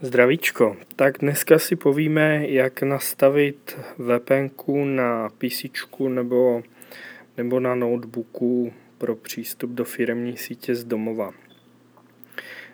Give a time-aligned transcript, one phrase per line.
[0.00, 4.48] Zdravíčko, tak dneska si povíme, jak nastavit VPN
[4.84, 5.64] na PC
[6.08, 6.62] nebo,
[7.36, 11.32] nebo na notebooku pro přístup do firmní sítě z domova.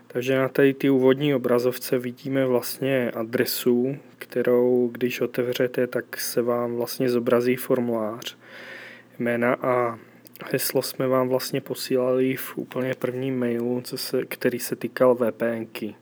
[0.06, 6.76] Takže na tady ty úvodní obrazovce vidíme vlastně adresu, kterou když otevřete, tak se vám
[6.76, 8.36] vlastně zobrazí formulář.
[9.18, 9.98] Jména a
[10.52, 15.94] heslo jsme vám vlastně posílali v úplně prvním mailu, co se, který se týkal VPNky.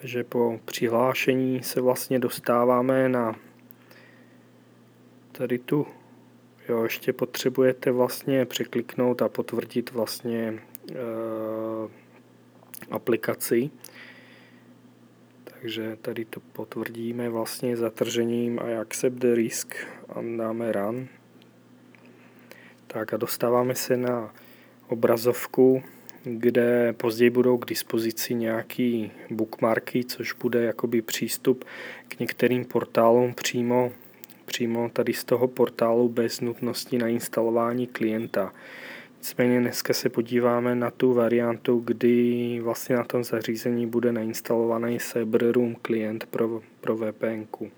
[0.00, 3.36] Takže po přihlášení se vlastně dostáváme na
[5.32, 5.86] tady tu,
[6.68, 10.94] jo, ještě potřebujete vlastně překliknout a potvrdit vlastně e,
[12.90, 13.70] aplikaci.
[15.44, 19.74] Takže tady to potvrdíme vlastně zatržením a accept the risk
[20.08, 21.08] a dáme run.
[22.86, 24.34] Tak a dostáváme se na
[24.88, 25.82] obrazovku,
[26.24, 31.64] kde později budou k dispozici nějaký bookmarky, což bude jakoby přístup
[32.08, 33.92] k některým portálům přímo,
[34.44, 38.52] přímo tady z toho portálu bez nutnosti na instalování klienta.
[39.18, 45.74] Nicméně dneska se podíváme na tu variantu, kdy vlastně na tom zařízení bude nainstalovaný Cyberroom
[45.74, 47.44] klient pro, pro VPN.
[47.52, 47.70] -ku.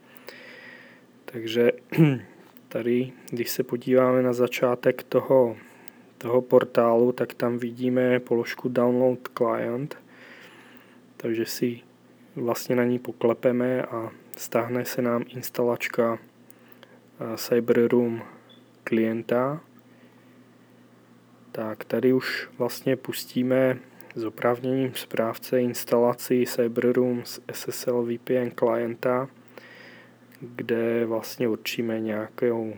[1.24, 1.72] Takže
[2.69, 5.56] tady, když se podíváme na začátek toho
[6.23, 9.98] toho portálu, tak tam vidíme položku Download Client,
[11.17, 11.81] takže si
[12.37, 18.23] vlastně na ní poklepeme a stáhne se nám instalačka eh, Cyberroom
[18.84, 19.61] klienta.
[21.53, 23.79] Tak tady už vlastně pustíme
[24.14, 29.29] s oprávněním správce instalaci Cyberroom z SSL VPN klienta,
[30.41, 32.75] kde vlastně určíme nějakou,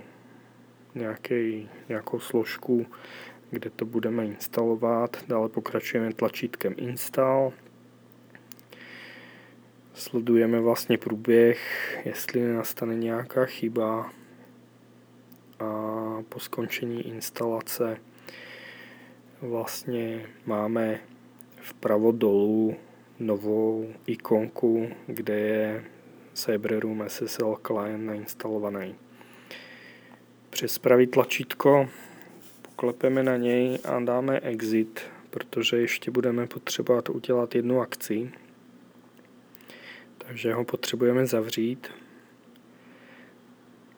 [0.94, 2.86] nějaký, nějakou složku
[3.54, 5.16] kde to budeme instalovat.
[5.28, 7.52] Dále pokračujeme tlačítkem Install.
[9.94, 11.58] Sledujeme vlastně průběh,
[12.04, 14.10] jestli nenastane nějaká chyba
[15.60, 17.96] a po skončení instalace
[19.42, 21.00] vlastně máme
[21.60, 22.76] vpravo dolů
[23.18, 25.84] novou ikonku, kde je
[26.34, 28.94] Cyberroom SSL client nainstalovaný.
[30.50, 31.88] Přes pravý tlačítko
[32.76, 38.32] klepeme na něj a dáme exit, protože ještě budeme potřebovat udělat jednu akci.
[40.18, 41.88] Takže ho potřebujeme zavřít.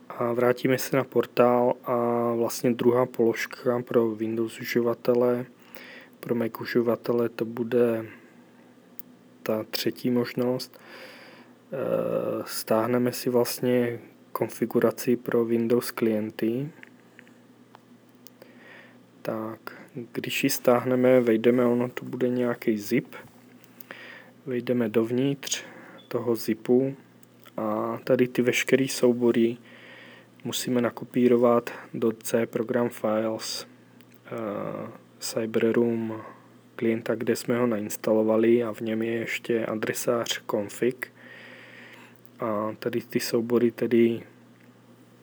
[0.09, 1.95] A vrátíme se na portál a
[2.35, 5.47] vlastně druhá položka pro Windows uživatele,
[6.21, 8.07] pro Mac uživatele to bude
[9.43, 10.81] ta třetí možnost.
[11.73, 14.01] Eh, stáhneme si vlastně
[14.33, 16.71] konfiguraci pro Windows klienty
[19.27, 19.83] tak,
[20.13, 23.15] když ji stáhneme, vejdeme, ono to bude nějaký zip,
[24.47, 25.65] vejdeme dovnitř
[26.09, 26.97] toho zipu
[27.57, 29.57] a tady ty veškeré soubory
[30.45, 33.67] musíme nakopírovat do C program files
[34.33, 36.23] uh, Cyberroom
[36.77, 41.13] klienta, kde jsme ho nainstalovali a v něm je ještě adresář config.
[42.41, 44.23] A tady ty soubory tedy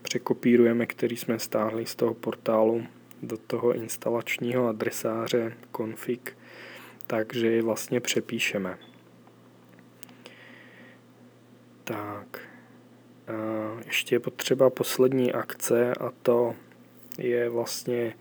[0.01, 2.83] překopírujeme, který jsme stáhli z toho portálu
[3.23, 6.37] do toho instalačního adresáře config,
[7.07, 8.77] takže je vlastně přepíšeme.
[11.83, 12.39] Tak,
[13.85, 16.55] ještě je potřeba poslední akce a to
[17.17, 18.15] je vlastně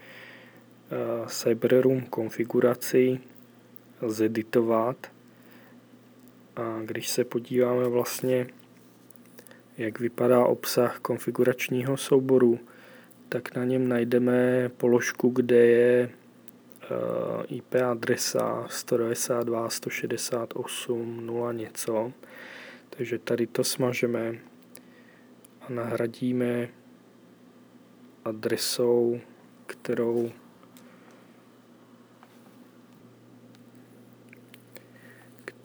[1.26, 3.20] Cyberroom konfiguraci
[4.06, 5.06] zeditovat.
[6.56, 8.46] A když se podíváme vlastně,
[9.78, 12.60] jak vypadá obsah konfiguračního souboru,
[13.32, 16.10] tak na něm najdeme položku, kde je
[16.82, 16.88] eh,
[17.46, 22.12] IP adresa 192, 168, 0 něco.
[22.90, 24.34] Takže tady to smažeme
[25.60, 26.68] a nahradíme
[28.24, 29.20] adresou,
[29.66, 30.30] kterou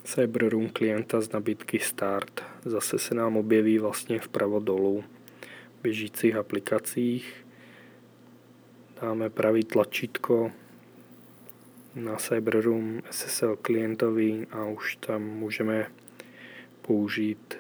[0.04, 2.44] Cyberroom klienta z nabídky Start.
[2.66, 5.04] Zase se nám objeví vlastně vpravo dolů
[5.80, 7.46] v běžících aplikacích.
[9.02, 10.52] Dáme pravý tlačítko
[12.00, 15.92] na Cyberroom SSL klientovi a už tam můžeme
[16.82, 17.58] použít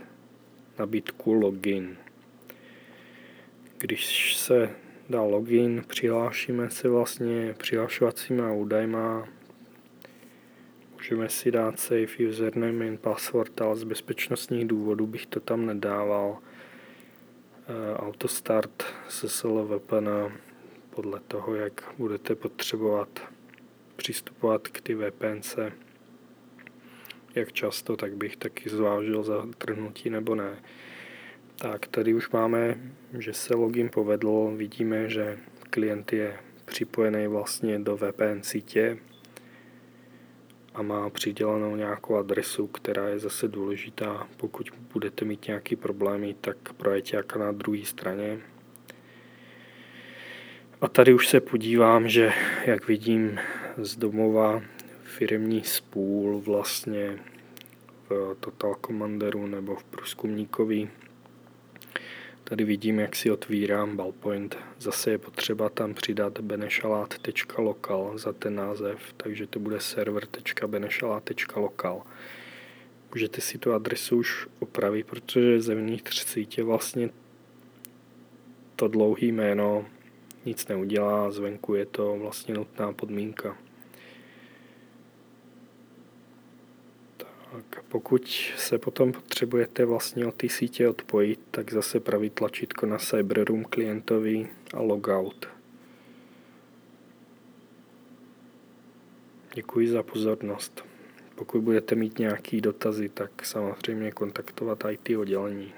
[0.79, 1.97] nabídku login.
[3.77, 4.69] Když se
[5.09, 9.27] dá login, přihlášíme se vlastně přihlašovacíma údajma,
[10.99, 16.37] Můžeme si dát safe username and password, ale z bezpečnostních důvodů bych to tam nedával.
[17.67, 20.09] Eh, autostart SSL VPN
[20.89, 23.09] podle toho, jak budete potřebovat
[23.99, 25.59] přistupovat k ty VPNC,
[27.35, 30.63] jak často, tak bych taky zvážil zatrhnutí nebo ne.
[31.55, 32.77] Tak tady už máme,
[33.17, 35.37] že se login povedl, vidíme, že
[35.69, 38.97] klient je připojený vlastně do VPN sítě
[40.73, 44.27] a má přidělenou nějakou adresu, která je zase důležitá.
[44.37, 48.39] Pokud budete mít nějaký problémy, tak pro ajťáka na druhé straně.
[50.81, 52.31] A tady už se podívám, že
[52.65, 53.39] jak vidím
[53.81, 54.61] z domova
[55.03, 57.19] firmní spůl vlastně
[58.09, 60.89] v Total Commanderu nebo v průzkumníkovi
[62.49, 64.57] Tady vidím, jak si otvírám Ballpoint.
[64.79, 72.01] Zase je potřeba tam přidat benešalát.local za ten název, takže to bude server.benešalát.local.
[73.13, 77.09] Můžete si tu adresu už opravit, protože zevnitř sítě vlastně
[78.75, 79.85] to dlouhé jméno
[80.45, 83.57] nic neudělá, zvenku je to vlastně nutná podmínka.
[87.17, 87.38] Tak
[87.89, 93.63] pokud se potom potřebujete vlastně od té sítě odpojit, tak zase pravý tlačítko na Cyberroom
[93.63, 95.47] klientovi a logout.
[99.53, 100.85] Děkuji za pozornost.
[101.35, 105.73] Pokud budete mít nějaké dotazy, tak samozřejmě kontaktovat IT oddělení.